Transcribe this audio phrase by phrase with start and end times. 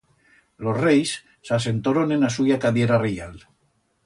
[0.67, 1.11] Los reis
[1.49, 3.39] s'asentoron en a suya cadiera reyal.